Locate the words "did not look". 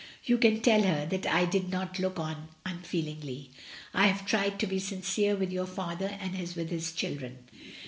1.45-2.17